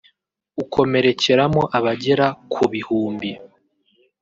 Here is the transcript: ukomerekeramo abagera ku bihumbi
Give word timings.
ukomerekeramo 0.63 1.61
abagera 1.77 2.27
ku 2.51 2.63
bihumbi 2.71 3.29